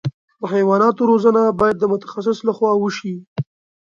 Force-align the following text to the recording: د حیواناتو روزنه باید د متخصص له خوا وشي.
د 0.39 0.41
حیواناتو 0.53 1.01
روزنه 1.11 1.41
باید 1.59 1.77
د 1.79 1.83
متخصص 1.93 2.37
له 2.47 2.51
خوا 2.57 2.71
وشي. 2.77 3.15